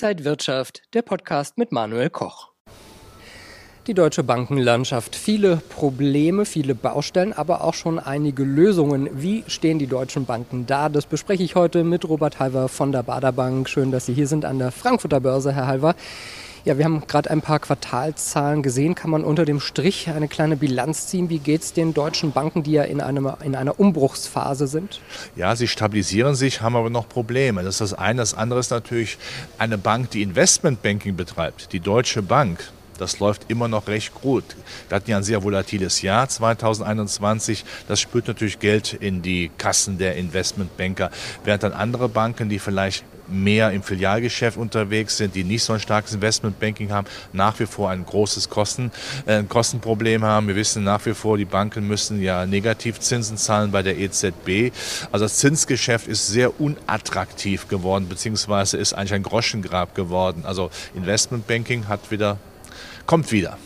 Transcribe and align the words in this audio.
Inside 0.00 0.24
Wirtschaft, 0.24 0.82
der 0.94 1.02
Podcast 1.02 1.58
mit 1.58 1.72
Manuel 1.72 2.08
Koch. 2.08 2.52
Die 3.88 3.94
deutsche 3.94 4.22
Bankenlandschaft. 4.22 5.16
Viele 5.16 5.56
Probleme, 5.56 6.44
viele 6.44 6.76
Baustellen, 6.76 7.32
aber 7.32 7.64
auch 7.64 7.74
schon 7.74 7.98
einige 7.98 8.44
Lösungen. 8.44 9.08
Wie 9.20 9.42
stehen 9.48 9.80
die 9.80 9.88
deutschen 9.88 10.24
Banken 10.24 10.66
da? 10.68 10.88
Das 10.88 11.06
bespreche 11.06 11.42
ich 11.42 11.56
heute 11.56 11.82
mit 11.82 12.08
Robert 12.08 12.38
Halver 12.38 12.68
von 12.68 12.92
der 12.92 13.02
Baderbank. 13.02 13.68
Schön, 13.68 13.90
dass 13.90 14.06
Sie 14.06 14.14
hier 14.14 14.28
sind 14.28 14.44
an 14.44 14.60
der 14.60 14.70
Frankfurter 14.70 15.18
Börse, 15.18 15.52
Herr 15.52 15.66
Halver. 15.66 15.96
Ja, 16.64 16.76
wir 16.76 16.84
haben 16.84 17.06
gerade 17.06 17.30
ein 17.30 17.40
paar 17.40 17.60
Quartalzahlen 17.60 18.62
gesehen. 18.62 18.94
Kann 18.94 19.10
man 19.10 19.24
unter 19.24 19.44
dem 19.44 19.60
Strich 19.60 20.08
eine 20.08 20.28
kleine 20.28 20.56
Bilanz 20.56 21.06
ziehen? 21.06 21.30
Wie 21.30 21.38
geht 21.38 21.62
es 21.62 21.72
den 21.72 21.94
deutschen 21.94 22.32
Banken, 22.32 22.62
die 22.62 22.72
ja 22.72 22.82
in, 22.82 23.00
einem, 23.00 23.30
in 23.44 23.54
einer 23.54 23.78
Umbruchsphase 23.78 24.66
sind? 24.66 25.00
Ja, 25.36 25.54
sie 25.54 25.68
stabilisieren 25.68 26.34
sich, 26.34 26.60
haben 26.60 26.76
aber 26.76 26.90
noch 26.90 27.08
Probleme. 27.08 27.62
Das 27.62 27.80
ist 27.80 27.92
das 27.92 27.94
eine. 27.94 28.20
Das 28.20 28.34
andere 28.34 28.60
ist 28.60 28.70
natürlich 28.70 29.18
eine 29.58 29.78
Bank, 29.78 30.10
die 30.10 30.22
Investmentbanking 30.22 31.16
betreibt. 31.16 31.72
Die 31.72 31.80
Deutsche 31.80 32.22
Bank, 32.22 32.70
das 32.98 33.20
läuft 33.20 33.48
immer 33.48 33.68
noch 33.68 33.86
recht 33.86 34.14
gut. 34.14 34.44
Wir 34.88 34.96
hatten 34.96 35.10
ja 35.10 35.18
ein 35.18 35.22
sehr 35.22 35.44
volatiles 35.44 36.02
Jahr 36.02 36.28
2021. 36.28 37.64
Das 37.86 38.00
spürt 38.00 38.26
natürlich 38.26 38.58
Geld 38.58 38.92
in 38.92 39.22
die 39.22 39.50
Kassen 39.56 39.98
der 39.98 40.16
Investmentbanker, 40.16 41.10
während 41.44 41.62
dann 41.62 41.72
andere 41.72 42.08
Banken, 42.08 42.48
die 42.48 42.58
vielleicht 42.58 43.04
mehr 43.30 43.70
im 43.72 43.82
Filialgeschäft 43.82 44.56
unterwegs 44.56 45.16
sind, 45.16 45.34
die 45.34 45.44
nicht 45.44 45.62
so 45.62 45.72
ein 45.72 45.80
starkes 45.80 46.14
Investmentbanking 46.14 46.92
haben, 46.92 47.06
nach 47.32 47.58
wie 47.60 47.66
vor 47.66 47.90
ein 47.90 48.04
großes 48.04 48.48
Kosten, 48.48 48.90
äh, 49.26 49.42
Kostenproblem 49.42 50.24
haben. 50.24 50.48
Wir 50.48 50.56
wissen 50.56 50.84
nach 50.84 51.04
wie 51.06 51.14
vor, 51.14 51.36
die 51.36 51.44
Banken 51.44 51.86
müssen 51.86 52.22
ja 52.22 52.46
Negativzinsen 52.46 53.36
zahlen 53.36 53.70
bei 53.70 53.82
der 53.82 53.98
EZB. 53.98 54.72
Also 55.12 55.24
das 55.24 55.36
Zinsgeschäft 55.36 56.06
ist 56.08 56.28
sehr 56.28 56.60
unattraktiv 56.60 57.68
geworden, 57.68 58.08
beziehungsweise 58.08 58.76
ist 58.76 58.92
eigentlich 58.92 59.14
ein 59.14 59.22
Groschengrab 59.22 59.94
geworden. 59.94 60.44
Also 60.44 60.70
Investmentbanking 60.94 61.88
hat 61.88 62.10
wieder, 62.10 62.38
kommt 63.06 63.30
wieder. 63.32 63.58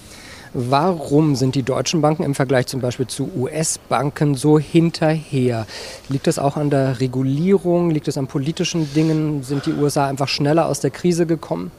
Warum 0.55 1.34
sind 1.34 1.55
die 1.55 1.62
deutschen 1.62 2.03
Banken 2.03 2.25
im 2.25 2.34
Vergleich 2.34 2.67
zum 2.67 2.83
Beispiel 2.83 3.06
zu 3.06 3.31
US-Banken 3.34 4.34
so 4.34 4.58
hinterher? 4.58 5.67
Liegt 6.11 6.27
das 6.27 6.39
auch 6.39 6.58
an 6.58 6.69
der 6.69 7.00
Regulierung? 7.00 7.91
Liegt 7.91 8.06
es 8.06 8.19
an 8.19 8.27
politischen 8.27 8.92
Dingen? 8.92 9.42
Sind 9.42 9.64
die 9.64 9.73
USA 9.73 10.06
einfach 10.06 10.28
schneller 10.28 10.67
aus 10.67 10.80
der 10.80 10.91
Krise 10.91 11.25
gekommen? 11.25 11.70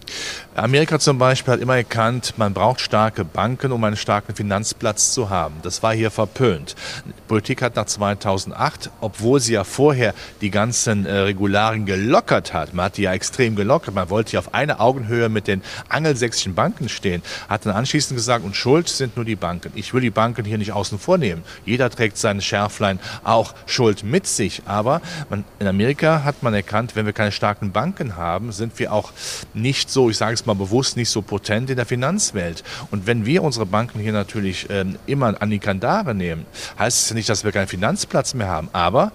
Amerika 0.55 0.97
zum 0.97 1.19
Beispiel 1.19 1.53
hat 1.53 1.59
immer 1.59 1.77
erkannt, 1.77 2.33
man 2.37 2.53
braucht 2.53 2.79
starke 2.79 3.23
Banken, 3.23 3.71
um 3.71 3.83
einen 3.83 3.95
starken 3.95 4.33
Finanzplatz 4.33 5.13
zu 5.13 5.29
haben. 5.29 5.55
Das 5.61 5.83
war 5.83 5.93
hier 5.93 6.09
verpönt. 6.09 6.75
Die 7.05 7.11
Politik 7.27 7.61
hat 7.61 7.75
nach 7.75 7.85
2008, 7.85 8.89
obwohl 9.01 9.39
sie 9.39 9.53
ja 9.53 9.63
vorher 9.63 10.15
die 10.41 10.49
ganzen 10.49 11.05
äh, 11.05 11.13
Regularien 11.13 11.85
gelockert 11.85 12.53
hat, 12.53 12.73
man 12.73 12.85
hat 12.85 12.97
die 12.97 13.03
ja 13.03 13.13
extrem 13.13 13.55
gelockert, 13.55 13.93
man 13.93 14.09
wollte 14.09 14.33
ja 14.33 14.39
auf 14.39 14.53
einer 14.53 14.81
Augenhöhe 14.81 15.29
mit 15.29 15.47
den 15.47 15.61
angelsächsischen 15.89 16.55
Banken 16.55 16.89
stehen, 16.89 17.21
hat 17.49 17.65
dann 17.65 17.75
anschließend 17.75 18.17
gesagt, 18.17 18.43
und 18.43 18.55
schuld 18.63 18.87
sind 18.87 19.17
nur 19.17 19.25
die 19.25 19.35
Banken. 19.35 19.73
Ich 19.75 19.93
will 19.93 19.99
die 19.99 20.09
Banken 20.09 20.45
hier 20.45 20.57
nicht 20.57 20.71
außen 20.71 20.97
vor 20.97 21.17
nehmen. 21.17 21.43
Jeder 21.65 21.89
trägt 21.89 22.17
sein 22.17 22.39
Schärflein 22.39 22.97
auch 23.25 23.53
Schuld 23.65 24.05
mit 24.05 24.25
sich. 24.25 24.61
Aber 24.65 25.01
man, 25.29 25.43
in 25.59 25.67
Amerika 25.67 26.23
hat 26.23 26.43
man 26.43 26.53
erkannt, 26.53 26.95
wenn 26.95 27.05
wir 27.05 27.11
keine 27.11 27.33
starken 27.33 27.73
Banken 27.73 28.15
haben, 28.15 28.53
sind 28.53 28.79
wir 28.79 28.93
auch 28.93 29.11
nicht 29.53 29.89
so, 29.89 30.09
ich 30.09 30.15
sage 30.15 30.35
es 30.35 30.45
mal 30.45 30.53
bewusst, 30.53 30.95
nicht 30.95 31.09
so 31.09 31.21
potent 31.21 31.71
in 31.71 31.75
der 31.75 31.85
Finanzwelt. 31.85 32.63
Und 32.89 33.05
wenn 33.05 33.25
wir 33.25 33.43
unsere 33.43 33.65
Banken 33.65 33.99
hier 33.99 34.13
natürlich 34.13 34.69
ähm, 34.69 34.97
immer 35.07 35.41
an 35.41 35.49
die 35.49 35.59
Kandare 35.59 36.15
nehmen, 36.15 36.45
heißt 36.79 37.01
es 37.01 37.09
ja 37.09 37.15
nicht, 37.15 37.27
dass 37.27 37.43
wir 37.43 37.51
keinen 37.51 37.67
Finanzplatz 37.67 38.33
mehr 38.33 38.47
haben. 38.47 38.69
Aber 38.71 39.11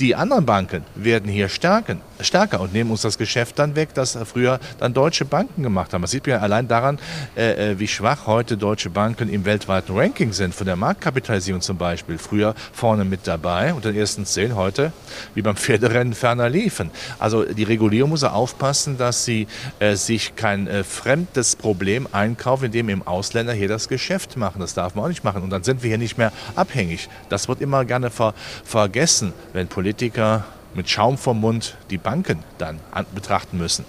die 0.00 0.14
anderen 0.14 0.44
Banken 0.44 0.84
werden 0.94 1.30
hier 1.30 1.48
stärken, 1.48 2.00
stärker 2.20 2.60
und 2.60 2.72
nehmen 2.72 2.90
uns 2.90 3.02
das 3.02 3.16
Geschäft 3.16 3.58
dann 3.58 3.76
weg, 3.76 3.90
das 3.94 4.18
früher 4.26 4.60
dann 4.78 4.92
deutsche 4.92 5.24
Banken 5.24 5.62
gemacht 5.62 5.94
haben. 5.94 6.02
Das 6.02 6.10
sieht 6.10 6.26
man 6.26 6.36
ja 6.36 6.42
allein 6.42 6.68
daran, 6.68 6.98
äh, 7.34 7.72
äh, 7.72 7.78
wie 7.78 7.88
schwach 7.88 8.26
heute 8.26 8.58
deutsche 8.58 8.90
Banken 8.90 9.30
im 9.30 9.46
weltweiten 9.46 9.96
Ranking 9.96 10.32
sind, 10.32 10.54
von 10.54 10.66
der 10.66 10.76
Marktkapitalisierung 10.76 11.62
zum 11.62 11.78
Beispiel. 11.78 12.18
Früher 12.18 12.54
vorne 12.72 13.04
mit 13.04 13.26
dabei 13.26 13.72
und 13.72 13.84
den 13.84 13.96
ersten 13.96 14.26
zehn, 14.26 14.54
heute 14.54 14.92
wie 15.34 15.42
beim 15.42 15.56
Pferderennen 15.66 16.12
ferner 16.12 16.50
liefen. 16.50 16.90
Also 17.18 17.44
die 17.44 17.64
Regulierung 17.64 18.10
muss 18.10 18.24
aufpassen, 18.24 18.98
dass 18.98 19.24
sie 19.24 19.46
äh, 19.78 19.94
sich 19.94 20.36
kein 20.36 20.66
äh, 20.66 20.84
fremdes 20.84 21.56
Problem 21.56 22.06
einkaufen, 22.12 22.66
indem 22.66 22.90
im 22.90 23.06
Ausländer 23.06 23.54
hier 23.54 23.68
das 23.68 23.88
Geschäft 23.88 24.36
machen. 24.36 24.60
Das 24.60 24.74
darf 24.74 24.94
man 24.94 25.06
auch 25.06 25.08
nicht 25.08 25.24
machen. 25.24 25.42
Und 25.42 25.50
dann 25.50 25.62
sind 25.62 25.82
wir 25.82 25.88
hier 25.88 25.98
nicht 25.98 26.18
mehr 26.18 26.32
abhängig. 26.54 27.08
Das 27.30 27.48
wird 27.48 27.62
immer 27.62 27.84
gerne 27.84 28.10
ver 28.10 28.34
vergessen, 28.64 29.32
wenn 29.52 29.68
Politiker 29.68 29.85
Politiker 29.86 30.44
mit 30.74 30.90
Schaum 30.90 31.16
vom 31.16 31.40
Mund 31.40 31.76
die 31.90 31.96
Banken 31.96 32.42
dann 32.58 32.80
betrachten 33.14 33.56
müssen. 33.56 33.84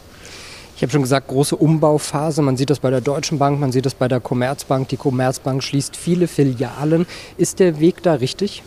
Ich 0.78 0.84
habe 0.84 0.92
schon 0.92 1.02
gesagt, 1.02 1.30
große 1.30 1.56
Umbauphase. 1.56 2.44
Man 2.44 2.56
sieht 2.56 2.70
das 2.70 2.80
bei 2.82 2.92
der 2.92 3.02
Deutschen 3.02 3.40
Bank, 3.40 3.60
man 3.60 3.72
sieht 3.72 3.88
das 3.88 3.96
bei 3.96 4.08
der 4.08 4.20
Commerzbank. 4.20 4.88
Die 4.90 4.98
Commerzbank 4.98 5.64
schließt 5.64 5.98
viele 5.98 6.28
Filialen. 6.28 7.08
Ist 7.36 7.58
der 7.58 7.80
Weg 7.80 8.04
da 8.04 8.14
richtig? 8.14 8.62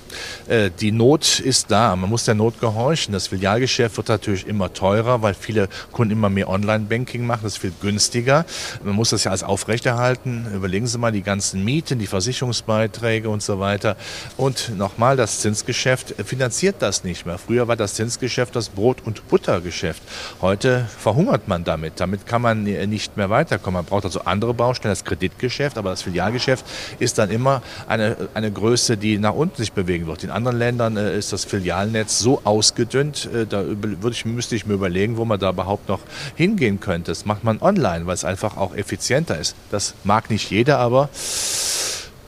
Äh, 0.48 0.70
die 0.80 0.90
Not 0.90 1.38
ist 1.38 1.70
da. 1.70 1.94
Man 1.94 2.10
muss 2.10 2.24
der 2.24 2.34
Not 2.34 2.58
gehorchen. 2.58 3.12
Das 3.12 3.28
Filialgeschäft 3.28 3.96
wird 3.96 4.08
natürlich 4.08 4.48
immer 4.48 4.72
teurer, 4.72 5.22
weil 5.22 5.34
viele 5.34 5.68
Kunden 5.92 6.14
immer 6.14 6.30
mehr 6.30 6.48
Online-Banking 6.48 7.24
machen. 7.24 7.42
Das 7.44 7.52
ist 7.52 7.58
viel 7.58 7.72
günstiger. 7.80 8.44
Man 8.82 8.96
muss 8.96 9.10
das 9.10 9.22
ja 9.22 9.30
alles 9.30 9.44
aufrechterhalten. 9.44 10.48
Überlegen 10.52 10.88
Sie 10.88 10.98
mal 10.98 11.12
die 11.12 11.22
ganzen 11.22 11.64
Mieten, 11.64 12.00
die 12.00 12.08
Versicherungsbeiträge 12.08 13.28
und 13.28 13.40
so 13.40 13.60
weiter. 13.60 13.96
Und 14.36 14.76
nochmal, 14.76 15.16
das 15.16 15.38
Zinsgeschäft 15.38 16.16
finanziert 16.26 16.74
das 16.80 17.04
nicht 17.04 17.24
mehr. 17.24 17.38
Früher 17.38 17.68
war 17.68 17.76
das 17.76 17.94
Zinsgeschäft 17.94 18.56
das 18.56 18.68
Brot- 18.68 19.06
und 19.06 19.28
Buttergeschäft. 19.28 20.02
Heute 20.40 20.88
verhungert 20.98 21.46
man 21.46 21.62
damit. 21.62 21.99
Damit 22.00 22.26
kann 22.26 22.42
man 22.42 22.64
nicht 22.64 23.16
mehr 23.16 23.30
weiterkommen. 23.30 23.78
Man 23.78 23.84
braucht 23.84 24.04
also 24.04 24.22
andere 24.22 24.54
Baustellen, 24.54 24.92
das 24.92 25.04
Kreditgeschäft, 25.04 25.76
aber 25.76 25.90
das 25.90 26.02
Filialgeschäft 26.02 26.64
ist 26.98 27.18
dann 27.18 27.30
immer 27.30 27.62
eine, 27.88 28.16
eine 28.34 28.50
Größe, 28.50 28.96
die 28.96 29.18
nach 29.18 29.34
unten 29.34 29.56
sich 29.56 29.72
bewegen 29.72 30.06
wird. 30.06 30.24
In 30.24 30.30
anderen 30.30 30.58
Ländern 30.58 30.96
äh, 30.96 31.16
ist 31.18 31.32
das 31.32 31.44
Filialnetz 31.44 32.18
so 32.18 32.40
ausgedünnt, 32.44 33.28
äh, 33.32 33.46
da 33.46 33.64
würde 33.66 34.10
ich, 34.10 34.24
müsste 34.24 34.56
ich 34.56 34.66
mir 34.66 34.74
überlegen, 34.74 35.16
wo 35.16 35.24
man 35.24 35.38
da 35.38 35.50
überhaupt 35.50 35.88
noch 35.88 36.00
hingehen 36.34 36.80
könnte. 36.80 37.10
Das 37.10 37.26
macht 37.26 37.44
man 37.44 37.60
online, 37.60 38.06
weil 38.06 38.14
es 38.14 38.24
einfach 38.24 38.56
auch 38.56 38.74
effizienter 38.74 39.38
ist. 39.38 39.54
Das 39.70 39.94
mag 40.04 40.30
nicht 40.30 40.50
jeder, 40.50 40.78
aber 40.78 41.10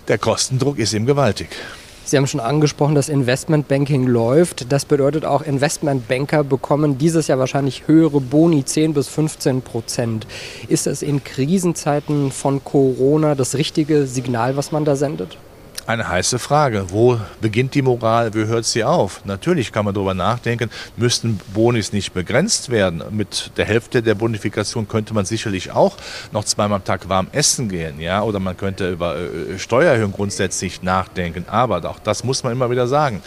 der 0.08 0.18
Kostendruck 0.18 0.78
ist 0.78 0.92
eben 0.92 1.06
gewaltig. 1.06 1.48
Sie 2.04 2.16
haben 2.16 2.26
schon 2.26 2.40
angesprochen, 2.40 2.94
dass 2.94 3.08
Investmentbanking 3.08 4.06
läuft. 4.06 4.72
Das 4.72 4.84
bedeutet 4.84 5.24
auch, 5.24 5.42
Investmentbanker 5.42 6.44
bekommen 6.44 6.98
dieses 6.98 7.28
Jahr 7.28 7.38
wahrscheinlich 7.38 7.86
höhere 7.86 8.20
Boni, 8.20 8.64
10 8.64 8.94
bis 8.94 9.08
15 9.08 9.62
Prozent. 9.62 10.26
Ist 10.68 10.86
das 10.86 11.02
in 11.02 11.22
Krisenzeiten 11.22 12.32
von 12.32 12.64
Corona 12.64 13.34
das 13.34 13.54
richtige 13.56 14.06
Signal, 14.06 14.56
was 14.56 14.72
man 14.72 14.84
da 14.84 14.96
sendet? 14.96 15.38
Eine 15.84 16.08
heiße 16.08 16.38
Frage. 16.38 16.86
Wo 16.90 17.18
beginnt 17.40 17.74
die 17.74 17.82
Moral, 17.82 18.32
wo 18.34 18.38
hört 18.38 18.64
sie 18.64 18.84
auf? 18.84 19.24
Natürlich 19.24 19.72
kann 19.72 19.84
man 19.84 19.92
darüber 19.92 20.14
nachdenken, 20.14 20.70
müssten 20.96 21.40
Bonis 21.52 21.92
nicht 21.92 22.12
begrenzt 22.12 22.70
werden. 22.70 23.02
Mit 23.10 23.50
der 23.56 23.64
Hälfte 23.64 24.00
der 24.00 24.14
Bonifikation 24.14 24.86
könnte 24.86 25.12
man 25.12 25.24
sicherlich 25.24 25.72
auch 25.72 25.96
noch 26.30 26.44
zweimal 26.44 26.76
am 26.76 26.84
Tag 26.84 27.08
warm 27.08 27.26
essen 27.32 27.68
gehen. 27.68 27.98
Ja? 27.98 28.22
Oder 28.22 28.38
man 28.38 28.56
könnte 28.56 28.90
über 28.90 29.16
äh, 29.16 29.58
Steuererhöhung 29.58 30.12
grundsätzlich 30.12 30.82
nachdenken. 30.82 31.46
Aber 31.48 31.84
auch 31.90 31.98
das 31.98 32.22
muss 32.22 32.44
man 32.44 32.52
immer 32.52 32.70
wieder 32.70 32.86
sagen. 32.86 33.20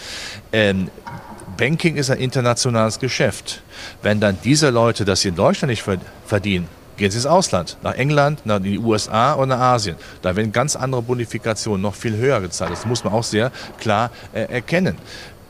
Ähm, 0.53 0.89
Banking 1.57 1.97
ist 1.97 2.09
ein 2.09 2.19
internationales 2.19 2.99
Geschäft. 2.99 3.63
Wenn 4.01 4.21
dann 4.21 4.37
diese 4.43 4.69
Leute 4.69 5.03
das 5.03 5.21
hier 5.21 5.29
in 5.29 5.35
Deutschland 5.35 5.71
nicht 5.71 5.83
verdienen, 6.25 6.69
Gehen 6.97 7.11
Sie 7.11 7.17
ins 7.17 7.25
Ausland, 7.25 7.77
nach 7.83 7.95
England, 7.95 8.45
nach 8.45 8.59
die 8.59 8.79
USA 8.79 9.35
oder 9.35 9.47
nach 9.47 9.59
Asien. 9.59 9.97
Da 10.21 10.35
werden 10.35 10.51
ganz 10.51 10.75
andere 10.75 11.01
Bonifikationen 11.01 11.81
noch 11.81 11.95
viel 11.95 12.15
höher 12.15 12.39
gezahlt. 12.39 12.71
Das 12.71 12.85
muss 12.85 13.03
man 13.03 13.13
auch 13.13 13.23
sehr 13.23 13.51
klar 13.79 14.11
äh, 14.33 14.43
erkennen. 14.43 14.97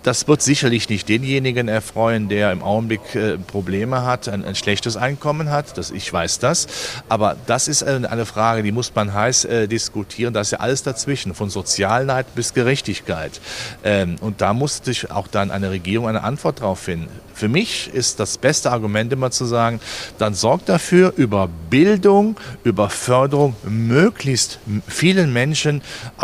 Das 0.06 0.28
wird 0.28 0.44
sicherlich 0.44 0.88
nicht 0.88 1.10
denjenigen 1.10 1.68
erfreuen, 1.68 2.30
der 2.30 2.52
im 2.52 2.62
Augenblick 2.62 3.16
äh, 3.16 3.40
Probleme 3.40 4.04
hat, 4.04 4.30
ein, 4.30 4.46
ein, 4.46 4.54
schlechtes 4.54 4.98
Einkommen 4.98 5.50
hat. 5.50 5.80
Das, 5.80 5.90
ich 5.90 6.14
weiß 6.14 6.38
das. 6.38 6.68
Aber 7.10 7.36
das 7.48 7.68
ist 7.68 7.82
eine 7.82 8.28
Frage, 8.28 8.62
die 8.62 8.72
muss 8.72 8.94
man 8.94 9.16
heiß 9.16 9.46
äh, 9.46 9.68
diskutieren. 9.68 10.32
Da 10.36 10.42
ist 10.42 10.52
ja 10.52 10.60
alles 10.60 10.84
dazwischen, 10.84 11.34
von 11.34 11.50
Sozialneid 11.50 12.36
bis 12.36 12.54
Gerechtigkeit. 12.54 13.42
Ähm, 13.84 14.18
und 14.22 14.42
da 14.42 14.54
muss 14.54 14.78
sich 14.84 15.10
auch 15.10 15.28
dann 15.28 15.50
eine 15.50 15.72
Regierung 15.72 16.08
eine 16.08 16.24
Antwort 16.24 16.62
drauf 16.62 16.82
finden. 16.82 17.10
Für 17.34 17.48
mich 17.48 17.92
ist 17.92 18.20
das 18.20 18.38
beste 18.38 18.72
Argument 18.72 19.12
immer 19.12 19.32
zu 19.32 19.46
sagen, 19.46 19.80
dann 20.20 20.36
sorgt 20.36 20.70
dafür, 20.70 21.14
über 21.18 21.50
Bildung, 21.72 22.38
über 22.64 22.92
Förderung 22.92 23.56
möglichst 23.64 24.60
vielen 24.88 25.34
Menschen 25.34 25.82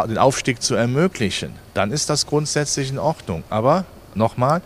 den 0.07 0.19
Aufstieg 0.19 0.61
zu 0.61 0.75
ermöglichen. 0.75 1.53
Dann 1.73 1.91
ist 1.91 2.09
das 2.09 2.25
grundsätzlich 2.25 2.89
in 2.89 2.99
Ordnung. 2.99 3.43
Aber 3.49 3.85
nochmal, 4.15 4.61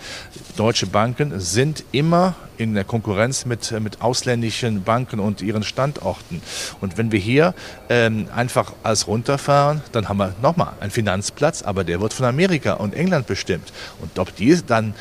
deutsche 0.55 0.87
Banken 0.87 1.39
sind 1.39 1.83
immer 1.91 2.35
in 2.57 2.73
der 2.73 2.83
Konkurrenz 2.83 3.45
mit, 3.45 3.71
mit 3.81 4.01
ausländischen 4.01 4.83
Banken 4.83 5.19
und 5.19 5.41
ihren 5.41 5.63
Standorten. 5.63 6.41
Und 6.81 6.97
wenn 6.97 7.11
wir 7.11 7.19
hier 7.19 7.53
ähm, 7.89 8.27
einfach 8.33 8.73
alles 8.83 9.07
runterfahren, 9.07 9.81
dann 9.91 10.07
haben 10.09 10.17
wir 10.17 10.33
nochmal 10.41 10.73
einen 10.79 10.91
Finanzplatz, 10.91 11.61
aber 11.61 11.83
der 11.83 11.99
wird 12.01 12.13
von 12.13 12.25
Amerika 12.25 12.73
und 12.73 12.93
England 12.93 13.27
bestimmt. 13.27 13.73
Und 14.01 14.17
ob 14.19 14.35
die 14.35 14.59
dann 14.65 14.93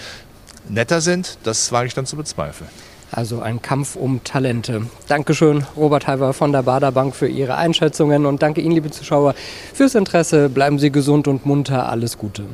netter 0.68 1.00
sind, 1.00 1.38
das 1.44 1.72
wage 1.72 1.88
ich 1.88 1.94
dann 1.94 2.06
zu 2.06 2.16
bezweifeln. 2.16 2.68
Also 3.10 3.40
ein 3.40 3.62
Kampf 3.62 3.94
um 3.94 4.24
Talente. 4.24 4.86
Dankeschön, 5.06 5.64
Robert 5.76 6.06
Halver 6.08 6.32
von 6.32 6.50
der 6.50 6.62
Bader 6.62 6.90
Bank, 6.90 7.14
für 7.14 7.28
Ihre 7.28 7.54
Einschätzungen 7.56 8.26
und 8.26 8.42
danke 8.42 8.60
Ihnen, 8.60 8.74
liebe 8.74 8.90
Zuschauer, 8.90 9.34
fürs 9.72 9.94
Interesse. 9.94 10.48
Bleiben 10.48 10.80
Sie 10.80 10.90
gesund 10.90 11.28
und 11.28 11.46
munter. 11.46 11.88
Alles 11.88 12.18
Gute. 12.18 12.44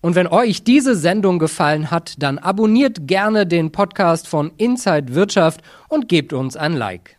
Und 0.00 0.14
wenn 0.14 0.26
euch 0.26 0.64
diese 0.64 0.96
Sendung 0.96 1.38
gefallen 1.38 1.90
hat, 1.90 2.14
dann 2.18 2.38
abonniert 2.38 3.06
gerne 3.06 3.46
den 3.46 3.72
Podcast 3.72 4.28
von 4.28 4.52
Inside 4.56 5.14
Wirtschaft 5.14 5.60
und 5.88 6.08
gebt 6.08 6.32
uns 6.32 6.56
ein 6.56 6.74
Like. 6.74 7.16